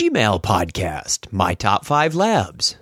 Gmail 0.00 0.40
Podcast, 0.40 1.30
My 1.30 1.52
Top 1.52 1.84
5 1.84 2.14
Labs. 2.14 2.76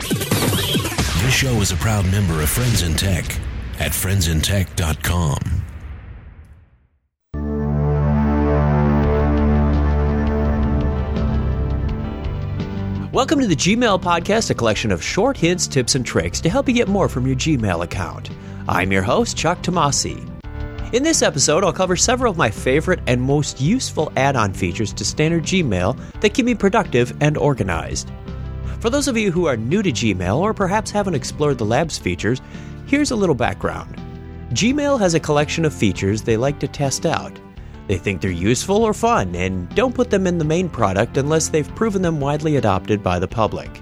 This 0.00 1.34
show 1.34 1.52
is 1.60 1.72
a 1.72 1.76
proud 1.76 2.10
member 2.10 2.40
of 2.40 2.48
Friends 2.48 2.80
in 2.80 2.94
Tech 2.94 3.26
at 3.78 3.92
friendsintech.com. 3.92 5.38
Welcome 13.12 13.40
to 13.40 13.46
the 13.46 13.54
Gmail 13.54 14.00
Podcast, 14.00 14.48
a 14.48 14.54
collection 14.54 14.90
of 14.90 15.02
short 15.02 15.36
hints, 15.36 15.66
tips, 15.66 15.94
and 15.94 16.06
tricks 16.06 16.40
to 16.40 16.48
help 16.48 16.66
you 16.66 16.72
get 16.72 16.88
more 16.88 17.10
from 17.10 17.26
your 17.26 17.36
Gmail 17.36 17.84
account. 17.84 18.30
I'm 18.66 18.90
your 18.90 19.02
host, 19.02 19.36
Chuck 19.36 19.58
Tomasi. 19.58 20.35
In 20.92 21.02
this 21.02 21.20
episode, 21.20 21.64
I'll 21.64 21.72
cover 21.72 21.96
several 21.96 22.30
of 22.30 22.38
my 22.38 22.48
favorite 22.48 23.00
and 23.08 23.20
most 23.20 23.60
useful 23.60 24.12
add 24.16 24.36
on 24.36 24.52
features 24.52 24.92
to 24.92 25.04
standard 25.04 25.42
Gmail 25.42 25.98
that 26.20 26.32
keep 26.32 26.46
me 26.46 26.54
productive 26.54 27.12
and 27.20 27.36
organized. 27.36 28.08
For 28.78 28.88
those 28.88 29.08
of 29.08 29.16
you 29.16 29.32
who 29.32 29.46
are 29.46 29.56
new 29.56 29.82
to 29.82 29.90
Gmail 29.90 30.36
or 30.36 30.54
perhaps 30.54 30.92
haven't 30.92 31.16
explored 31.16 31.58
the 31.58 31.64
Labs 31.64 31.98
features, 31.98 32.40
here's 32.86 33.10
a 33.10 33.16
little 33.16 33.34
background. 33.34 33.96
Gmail 34.50 35.00
has 35.00 35.14
a 35.14 35.20
collection 35.20 35.64
of 35.64 35.74
features 35.74 36.22
they 36.22 36.36
like 36.36 36.60
to 36.60 36.68
test 36.68 37.04
out. 37.04 37.36
They 37.88 37.98
think 37.98 38.20
they're 38.20 38.30
useful 38.30 38.84
or 38.84 38.94
fun 38.94 39.34
and 39.34 39.68
don't 39.74 39.94
put 39.94 40.10
them 40.10 40.24
in 40.24 40.38
the 40.38 40.44
main 40.44 40.68
product 40.68 41.16
unless 41.16 41.48
they've 41.48 41.74
proven 41.74 42.00
them 42.00 42.20
widely 42.20 42.56
adopted 42.56 43.02
by 43.02 43.18
the 43.18 43.26
public. 43.26 43.80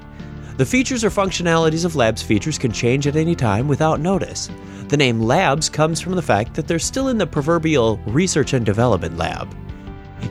The 0.56 0.64
features 0.64 1.04
or 1.04 1.10
functionalities 1.10 1.84
of 1.84 1.96
Labs 1.96 2.22
features 2.22 2.56
can 2.56 2.72
change 2.72 3.06
at 3.06 3.16
any 3.16 3.34
time 3.34 3.68
without 3.68 4.00
notice. 4.00 4.48
The 4.88 4.96
name 4.98 5.20
Labs 5.20 5.70
comes 5.70 6.00
from 6.00 6.14
the 6.14 6.22
fact 6.22 6.54
that 6.54 6.68
they're 6.68 6.78
still 6.78 7.08
in 7.08 7.16
the 7.16 7.26
proverbial 7.26 7.96
research 8.06 8.52
and 8.52 8.66
development 8.66 9.16
lab. 9.16 9.56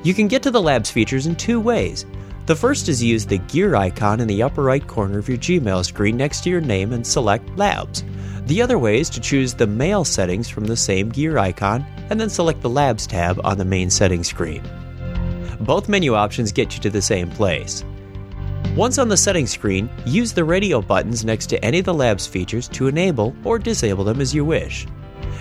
You 0.03 0.13
can 0.13 0.27
get 0.27 0.43
to 0.43 0.51
the 0.51 0.61
Labs 0.61 0.91
features 0.91 1.25
in 1.25 1.35
two 1.35 1.59
ways. 1.59 2.05
The 2.45 2.55
first 2.55 2.87
is 2.87 3.01
use 3.01 3.25
the 3.25 3.39
gear 3.39 3.75
icon 3.75 4.19
in 4.19 4.27
the 4.27 4.43
upper 4.43 4.63
right 4.63 4.85
corner 4.85 5.17
of 5.17 5.27
your 5.27 5.37
Gmail 5.37 5.83
screen 5.85 6.17
next 6.17 6.41
to 6.41 6.49
your 6.49 6.61
name 6.61 6.93
and 6.93 7.05
select 7.05 7.49
Labs. 7.57 8.03
The 8.45 8.61
other 8.61 8.77
way 8.77 8.99
is 8.99 9.09
to 9.11 9.21
choose 9.21 9.53
the 9.53 9.65
Mail 9.65 10.03
settings 10.03 10.49
from 10.49 10.65
the 10.65 10.77
same 10.77 11.09
gear 11.09 11.37
icon 11.37 11.85
and 12.09 12.19
then 12.19 12.29
select 12.29 12.61
the 12.61 12.69
Labs 12.69 13.07
tab 13.07 13.39
on 13.43 13.57
the 13.57 13.65
main 13.65 13.89
settings 13.89 14.27
screen. 14.27 14.61
Both 15.61 15.89
menu 15.89 16.13
options 16.13 16.51
get 16.51 16.75
you 16.75 16.81
to 16.81 16.89
the 16.89 17.01
same 17.01 17.29
place. 17.31 17.83
Once 18.75 18.97
on 18.97 19.07
the 19.07 19.15
settings 19.15 19.51
screen, 19.51 19.87
use 20.03 20.33
the 20.33 20.43
radio 20.43 20.81
buttons 20.81 21.23
next 21.23 21.45
to 21.45 21.63
any 21.63 21.77
of 21.77 21.85
the 21.85 21.93
Labs 21.93 22.25
features 22.25 22.67
to 22.67 22.87
enable 22.87 23.35
or 23.43 23.59
disable 23.59 24.03
them 24.03 24.19
as 24.19 24.33
you 24.33 24.43
wish. 24.43 24.87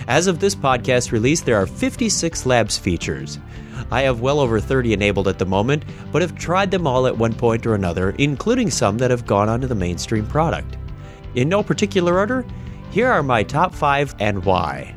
As 0.07 0.27
of 0.27 0.37
this 0.37 0.53
podcast 0.53 1.11
release, 1.11 1.41
there 1.41 1.55
are 1.55 1.65
56 1.65 2.45
Labs 2.45 2.77
features. 2.77 3.39
I 3.89 4.03
have 4.03 4.21
well 4.21 4.39
over 4.39 4.59
30 4.59 4.93
enabled 4.93 5.27
at 5.27 5.39
the 5.39 5.47
moment, 5.47 5.83
but 6.11 6.21
have 6.21 6.35
tried 6.35 6.69
them 6.69 6.85
all 6.85 7.07
at 7.07 7.17
one 7.17 7.33
point 7.33 7.65
or 7.65 7.73
another, 7.73 8.11
including 8.19 8.69
some 8.69 8.99
that 8.99 9.09
have 9.09 9.25
gone 9.25 9.49
onto 9.49 9.65
the 9.65 9.73
mainstream 9.73 10.27
product. 10.27 10.77
In 11.33 11.49
no 11.49 11.63
particular 11.63 12.19
order, 12.19 12.45
here 12.91 13.11
are 13.11 13.23
my 13.23 13.41
top 13.41 13.73
5 13.73 14.13
and 14.19 14.45
why. 14.45 14.93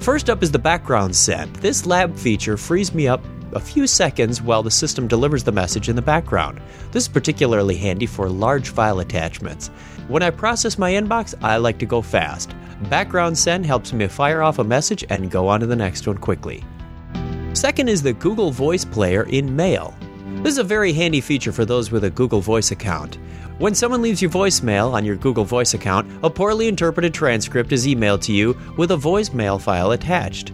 First 0.00 0.28
up 0.28 0.42
is 0.42 0.52
the 0.52 0.58
background 0.58 1.16
send. 1.16 1.56
This 1.56 1.86
lab 1.86 2.14
feature 2.14 2.58
frees 2.58 2.92
me 2.92 3.08
up 3.08 3.24
a 3.54 3.60
few 3.60 3.86
seconds 3.86 4.40
while 4.40 4.62
the 4.62 4.70
system 4.70 5.08
delivers 5.08 5.44
the 5.44 5.52
message 5.52 5.88
in 5.88 5.96
the 5.96 6.02
background. 6.02 6.60
This 6.92 7.04
is 7.04 7.08
particularly 7.08 7.76
handy 7.76 8.06
for 8.06 8.28
large 8.28 8.70
file 8.70 9.00
attachments. 9.00 9.68
When 10.08 10.22
I 10.22 10.30
process 10.30 10.78
my 10.78 10.92
inbox, 10.92 11.34
I 11.42 11.56
like 11.56 11.78
to 11.78 11.86
go 11.86 12.02
fast. 12.02 12.54
Background 12.90 13.36
send 13.36 13.66
helps 13.66 13.92
me 13.92 14.06
fire 14.06 14.42
off 14.42 14.58
a 14.58 14.64
message 14.64 15.04
and 15.10 15.30
go 15.30 15.48
on 15.48 15.60
to 15.60 15.66
the 15.66 15.76
next 15.76 16.06
one 16.06 16.18
quickly. 16.18 16.64
Second 17.52 17.88
is 17.88 18.02
the 18.02 18.12
Google 18.12 18.50
Voice 18.50 18.84
Player 18.84 19.24
in 19.24 19.54
Mail. 19.56 19.96
This 20.42 20.52
is 20.52 20.58
a 20.58 20.64
very 20.64 20.92
handy 20.92 21.20
feature 21.20 21.52
for 21.52 21.64
those 21.64 21.90
with 21.90 22.04
a 22.04 22.10
Google 22.10 22.40
Voice 22.40 22.70
account. 22.70 23.18
When 23.58 23.74
someone 23.74 24.02
leaves 24.02 24.22
you 24.22 24.28
voicemail 24.28 24.92
on 24.92 25.04
your 25.04 25.16
Google 25.16 25.44
Voice 25.44 25.74
account, 25.74 26.08
a 26.22 26.30
poorly 26.30 26.68
interpreted 26.68 27.12
transcript 27.12 27.72
is 27.72 27.88
emailed 27.88 28.20
to 28.22 28.32
you 28.32 28.56
with 28.76 28.92
a 28.92 28.96
voicemail 28.96 29.60
file 29.60 29.90
attached. 29.90 30.52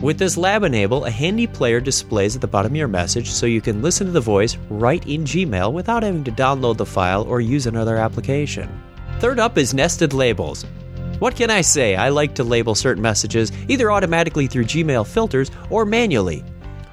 With 0.00 0.16
this 0.16 0.36
lab 0.36 0.62
enable, 0.62 1.06
a 1.06 1.10
handy 1.10 1.48
player 1.48 1.80
displays 1.80 2.36
at 2.36 2.40
the 2.40 2.46
bottom 2.46 2.70
of 2.70 2.76
your 2.76 2.86
message 2.86 3.32
so 3.32 3.46
you 3.46 3.60
can 3.60 3.82
listen 3.82 4.06
to 4.06 4.12
the 4.12 4.20
voice 4.20 4.56
right 4.70 5.04
in 5.08 5.24
Gmail 5.24 5.72
without 5.72 6.04
having 6.04 6.22
to 6.22 6.30
download 6.30 6.76
the 6.76 6.86
file 6.86 7.24
or 7.24 7.40
use 7.40 7.66
another 7.66 7.96
application. 7.96 8.70
Third 9.18 9.40
up 9.40 9.58
is 9.58 9.74
nested 9.74 10.12
labels. 10.12 10.64
What 11.18 11.34
can 11.34 11.50
I 11.50 11.62
say? 11.62 11.96
I 11.96 12.10
like 12.10 12.36
to 12.36 12.44
label 12.44 12.76
certain 12.76 13.02
messages 13.02 13.50
either 13.66 13.90
automatically 13.90 14.46
through 14.46 14.66
Gmail 14.66 15.04
filters 15.04 15.50
or 15.68 15.84
manually. 15.84 16.44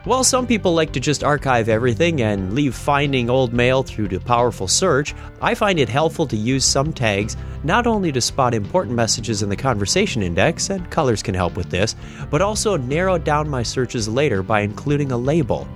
While 0.06 0.24
some 0.24 0.46
people 0.46 0.76
like 0.76 0.92
to 0.92 1.00
just 1.00 1.24
archive 1.24 1.68
everything 1.68 2.22
and 2.22 2.54
leave 2.54 2.76
finding 2.76 3.28
old 3.28 3.54
mail 3.54 3.82
through 3.82 4.10
to 4.10 4.20
powerful 4.20 4.68
search, 4.68 5.16
I 5.42 5.56
find 5.56 5.80
it 5.80 5.90
helpful 5.90 6.28
to 6.28 6.38
use 6.38 6.64
some 6.64 6.94
tags 6.94 7.36
not 7.64 7.88
only 7.88 8.12
to 8.12 8.22
spot 8.22 8.54
important 8.54 8.96
messages 8.96 9.42
in 9.42 9.50
the 9.50 9.56
conversation 9.56 10.22
index, 10.22 10.70
and 10.70 10.88
colors 10.92 11.24
can 11.24 11.34
help 11.34 11.58
with 11.58 11.72
this, 11.72 11.96
but 12.30 12.44
also 12.44 12.78
narrow 12.78 13.18
down 13.18 13.50
my 13.50 13.64
searches 13.64 14.08
later 14.08 14.44
by 14.44 14.60
including 14.60 15.12
a 15.12 15.18
label. 15.18 15.68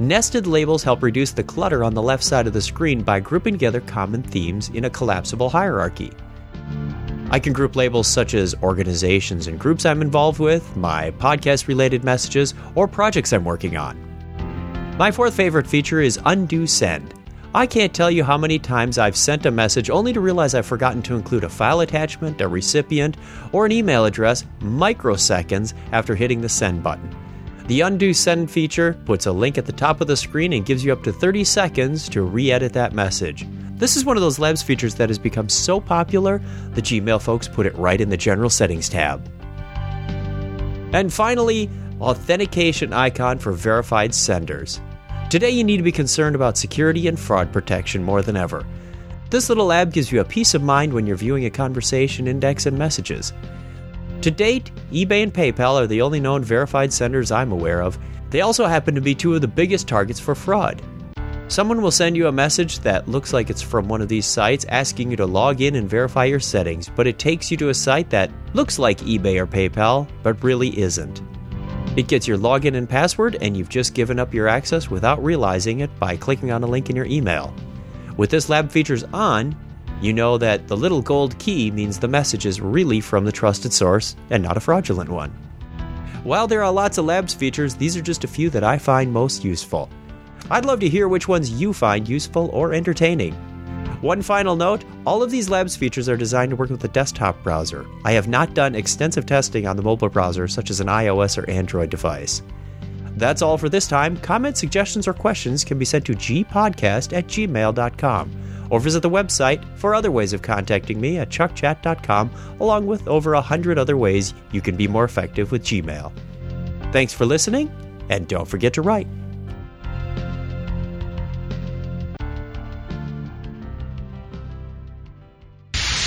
Nested 0.00 0.48
labels 0.48 0.82
help 0.82 1.00
reduce 1.00 1.30
the 1.30 1.44
clutter 1.44 1.84
on 1.84 1.94
the 1.94 2.02
left 2.02 2.24
side 2.24 2.48
of 2.48 2.52
the 2.52 2.60
screen 2.60 3.02
by 3.02 3.20
grouping 3.20 3.54
together 3.54 3.82
common 3.82 4.24
themes 4.24 4.68
in 4.70 4.86
a 4.86 4.90
collapsible 4.90 5.48
hierarchy. 5.48 6.10
I 7.32 7.38
can 7.38 7.52
group 7.52 7.76
labels 7.76 8.08
such 8.08 8.34
as 8.34 8.56
organizations 8.60 9.46
and 9.46 9.58
groups 9.58 9.86
I'm 9.86 10.02
involved 10.02 10.40
with, 10.40 10.76
my 10.76 11.12
podcast 11.12 11.68
related 11.68 12.02
messages, 12.02 12.54
or 12.74 12.88
projects 12.88 13.32
I'm 13.32 13.44
working 13.44 13.76
on. 13.76 13.96
My 14.98 15.12
fourth 15.12 15.34
favorite 15.34 15.68
feature 15.68 16.00
is 16.00 16.18
Undo 16.26 16.66
Send. 16.66 17.14
I 17.54 17.66
can't 17.66 17.94
tell 17.94 18.10
you 18.10 18.24
how 18.24 18.36
many 18.36 18.58
times 18.58 18.98
I've 18.98 19.16
sent 19.16 19.46
a 19.46 19.50
message 19.50 19.90
only 19.90 20.12
to 20.12 20.20
realize 20.20 20.54
I've 20.54 20.66
forgotten 20.66 21.02
to 21.02 21.14
include 21.14 21.44
a 21.44 21.48
file 21.48 21.80
attachment, 21.80 22.40
a 22.40 22.48
recipient, 22.48 23.16
or 23.52 23.64
an 23.64 23.72
email 23.72 24.04
address 24.04 24.44
microseconds 24.58 25.74
after 25.92 26.16
hitting 26.16 26.40
the 26.40 26.48
send 26.48 26.82
button. 26.82 27.14
The 27.66 27.82
Undo 27.82 28.12
Send 28.12 28.50
feature 28.50 28.94
puts 29.04 29.26
a 29.26 29.32
link 29.32 29.56
at 29.56 29.66
the 29.66 29.72
top 29.72 30.00
of 30.00 30.08
the 30.08 30.16
screen 30.16 30.52
and 30.52 30.66
gives 30.66 30.84
you 30.84 30.92
up 30.92 31.04
to 31.04 31.12
30 31.12 31.44
seconds 31.44 32.08
to 32.08 32.22
re 32.22 32.50
edit 32.50 32.72
that 32.72 32.92
message. 32.92 33.46
This 33.80 33.96
is 33.96 34.04
one 34.04 34.18
of 34.18 34.20
those 34.20 34.38
Labs 34.38 34.62
features 34.62 34.96
that 34.96 35.08
has 35.08 35.18
become 35.18 35.48
so 35.48 35.80
popular, 35.80 36.42
the 36.72 36.82
Gmail 36.82 37.20
folks 37.20 37.48
put 37.48 37.64
it 37.64 37.74
right 37.78 37.98
in 37.98 38.10
the 38.10 38.16
General 38.16 38.50
Settings 38.50 38.90
tab. 38.90 39.26
And 40.92 41.10
finally, 41.10 41.70
authentication 41.98 42.92
icon 42.92 43.38
for 43.38 43.52
verified 43.52 44.14
senders. 44.14 44.82
Today, 45.30 45.48
you 45.48 45.64
need 45.64 45.78
to 45.78 45.82
be 45.82 45.92
concerned 45.92 46.36
about 46.36 46.58
security 46.58 47.08
and 47.08 47.18
fraud 47.18 47.54
protection 47.54 48.04
more 48.04 48.20
than 48.20 48.36
ever. 48.36 48.66
This 49.30 49.48
little 49.48 49.66
lab 49.66 49.94
gives 49.94 50.12
you 50.12 50.20
a 50.20 50.24
peace 50.26 50.52
of 50.52 50.62
mind 50.62 50.92
when 50.92 51.06
you're 51.06 51.16
viewing 51.16 51.46
a 51.46 51.50
conversation 51.50 52.28
index 52.28 52.66
and 52.66 52.76
messages. 52.76 53.32
To 54.20 54.30
date, 54.30 54.70
eBay 54.92 55.22
and 55.22 55.32
PayPal 55.32 55.80
are 55.80 55.86
the 55.86 56.02
only 56.02 56.20
known 56.20 56.44
verified 56.44 56.92
senders 56.92 57.32
I'm 57.32 57.50
aware 57.50 57.80
of. 57.80 57.98
They 58.28 58.42
also 58.42 58.66
happen 58.66 58.94
to 58.94 59.00
be 59.00 59.14
two 59.14 59.34
of 59.34 59.40
the 59.40 59.48
biggest 59.48 59.88
targets 59.88 60.20
for 60.20 60.34
fraud. 60.34 60.82
Someone 61.50 61.82
will 61.82 61.90
send 61.90 62.16
you 62.16 62.28
a 62.28 62.32
message 62.32 62.78
that 62.78 63.08
looks 63.08 63.32
like 63.32 63.50
it's 63.50 63.60
from 63.60 63.88
one 63.88 64.00
of 64.00 64.06
these 64.06 64.24
sites 64.24 64.64
asking 64.68 65.10
you 65.10 65.16
to 65.16 65.26
log 65.26 65.60
in 65.60 65.74
and 65.74 65.90
verify 65.90 66.26
your 66.26 66.38
settings, 66.38 66.88
but 66.94 67.08
it 67.08 67.18
takes 67.18 67.50
you 67.50 67.56
to 67.56 67.70
a 67.70 67.74
site 67.74 68.08
that 68.10 68.30
looks 68.54 68.78
like 68.78 68.98
eBay 68.98 69.36
or 69.36 69.48
PayPal, 69.48 70.06
but 70.22 70.44
really 70.44 70.78
isn't. 70.78 71.20
It 71.96 72.06
gets 72.06 72.28
your 72.28 72.38
login 72.38 72.76
and 72.76 72.88
password, 72.88 73.36
and 73.40 73.56
you've 73.56 73.68
just 73.68 73.94
given 73.94 74.20
up 74.20 74.32
your 74.32 74.46
access 74.46 74.90
without 74.90 75.24
realizing 75.24 75.80
it 75.80 75.90
by 75.98 76.16
clicking 76.16 76.52
on 76.52 76.62
a 76.62 76.68
link 76.68 76.88
in 76.88 76.94
your 76.94 77.06
email. 77.06 77.52
With 78.16 78.30
this 78.30 78.48
lab 78.48 78.70
features 78.70 79.02
on, 79.12 79.56
you 80.00 80.12
know 80.12 80.38
that 80.38 80.68
the 80.68 80.76
little 80.76 81.02
gold 81.02 81.36
key 81.40 81.72
means 81.72 81.98
the 81.98 82.06
message 82.06 82.46
is 82.46 82.60
really 82.60 83.00
from 83.00 83.24
the 83.24 83.32
trusted 83.32 83.72
source 83.72 84.14
and 84.30 84.40
not 84.40 84.56
a 84.56 84.60
fraudulent 84.60 85.10
one. 85.10 85.30
While 86.22 86.46
there 86.46 86.62
are 86.62 86.70
lots 86.70 86.96
of 86.96 87.06
labs 87.06 87.34
features, 87.34 87.74
these 87.74 87.96
are 87.96 88.02
just 88.02 88.22
a 88.22 88.28
few 88.28 88.50
that 88.50 88.62
I 88.62 88.78
find 88.78 89.12
most 89.12 89.42
useful. 89.42 89.90
I'd 90.50 90.64
love 90.64 90.80
to 90.80 90.88
hear 90.88 91.08
which 91.08 91.28
ones 91.28 91.50
you 91.50 91.72
find 91.72 92.08
useful 92.08 92.50
or 92.52 92.72
entertaining. 92.72 93.34
One 94.00 94.22
final 94.22 94.56
note 94.56 94.84
all 95.04 95.22
of 95.22 95.30
these 95.30 95.50
Labs 95.50 95.76
features 95.76 96.08
are 96.08 96.16
designed 96.16 96.50
to 96.50 96.56
work 96.56 96.70
with 96.70 96.80
the 96.80 96.88
desktop 96.88 97.42
browser. 97.42 97.86
I 98.04 98.12
have 98.12 98.28
not 98.28 98.54
done 98.54 98.74
extensive 98.74 99.26
testing 99.26 99.66
on 99.66 99.76
the 99.76 99.82
mobile 99.82 100.08
browser, 100.08 100.48
such 100.48 100.70
as 100.70 100.80
an 100.80 100.86
iOS 100.86 101.36
or 101.36 101.48
Android 101.50 101.90
device. 101.90 102.42
That's 103.16 103.42
all 103.42 103.58
for 103.58 103.68
this 103.68 103.86
time. 103.86 104.16
Comments, 104.16 104.58
suggestions, 104.58 105.06
or 105.06 105.12
questions 105.12 105.64
can 105.64 105.78
be 105.78 105.84
sent 105.84 106.06
to 106.06 106.12
gpodcast 106.12 107.16
at 107.16 107.26
gmail.com 107.26 108.40
or 108.70 108.80
visit 108.80 109.02
the 109.02 109.10
website 109.10 109.62
for 109.76 109.94
other 109.94 110.10
ways 110.10 110.32
of 110.32 110.42
contacting 110.42 111.00
me 111.00 111.18
at 111.18 111.28
chuckchat.com, 111.28 112.30
along 112.60 112.86
with 112.86 113.06
over 113.06 113.34
a 113.34 113.40
hundred 113.40 113.78
other 113.78 113.96
ways 113.96 114.32
you 114.52 114.60
can 114.60 114.76
be 114.76 114.88
more 114.88 115.04
effective 115.04 115.52
with 115.52 115.62
Gmail. 115.64 116.12
Thanks 116.92 117.12
for 117.12 117.26
listening, 117.26 117.70
and 118.08 118.26
don't 118.26 118.48
forget 118.48 118.72
to 118.74 118.82
write. 118.82 119.06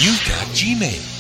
You've 0.04 0.20
got 0.26 0.48
Gmail. 0.48 1.13